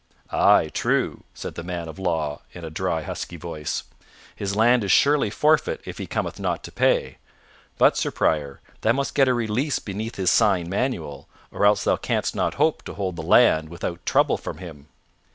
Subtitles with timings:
[0.31, 3.83] "Ay, true," said the man of law in a dry, husky voice,
[4.35, 7.19] "his land is surely forfeit if he cometh not to pay;
[7.77, 11.97] but, Sir Prior, thou must get a release beneath his sign manual, or else thou
[11.97, 14.87] canst not hope to hold the land without trouble from him."